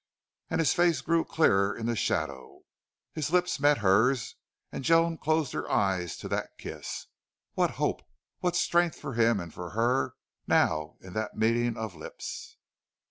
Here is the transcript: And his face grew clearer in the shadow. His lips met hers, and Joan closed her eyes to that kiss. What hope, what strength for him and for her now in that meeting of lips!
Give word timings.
And 0.49 0.59
his 0.59 0.73
face 0.73 0.99
grew 1.01 1.23
clearer 1.23 1.77
in 1.77 1.85
the 1.85 1.95
shadow. 1.95 2.61
His 3.13 3.29
lips 3.31 3.59
met 3.59 3.77
hers, 3.85 4.33
and 4.71 4.83
Joan 4.83 5.15
closed 5.15 5.53
her 5.53 5.69
eyes 5.69 6.17
to 6.17 6.27
that 6.29 6.57
kiss. 6.57 7.05
What 7.53 7.69
hope, 7.77 8.01
what 8.39 8.55
strength 8.55 8.97
for 8.97 9.13
him 9.13 9.39
and 9.39 9.53
for 9.53 9.69
her 9.77 10.15
now 10.47 10.97
in 11.01 11.13
that 11.13 11.37
meeting 11.37 11.77
of 11.77 11.93
lips! 11.93 12.57